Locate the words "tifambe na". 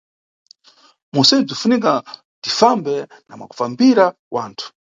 2.43-3.33